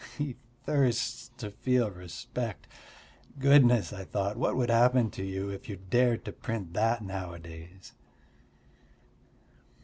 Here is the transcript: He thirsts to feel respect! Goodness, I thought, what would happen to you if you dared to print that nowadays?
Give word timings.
He 0.17 0.35
thirsts 0.65 1.29
to 1.37 1.51
feel 1.51 1.91
respect! 1.91 2.65
Goodness, 3.37 3.93
I 3.93 4.03
thought, 4.03 4.35
what 4.35 4.55
would 4.55 4.71
happen 4.71 5.11
to 5.11 5.23
you 5.23 5.49
if 5.49 5.69
you 5.69 5.75
dared 5.77 6.25
to 6.25 6.31
print 6.31 6.73
that 6.73 7.03
nowadays? 7.03 7.91